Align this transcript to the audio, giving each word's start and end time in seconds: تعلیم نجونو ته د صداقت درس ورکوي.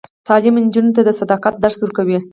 تعلیم 0.27 0.55
نجونو 0.65 0.93
ته 0.95 1.01
د 1.07 1.09
صداقت 1.21 1.53
درس 1.63 1.79
ورکوي. 1.81 2.19